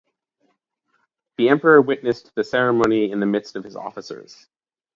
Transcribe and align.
The 1.37 1.49
emperor 1.49 1.79
witnessed 1.79 2.33
the 2.33 2.43
ceremony 2.43 3.11
in 3.11 3.19
the 3.19 3.27
midst 3.27 3.55
of 3.55 3.63
his 3.63 3.75
officers. 3.75 4.47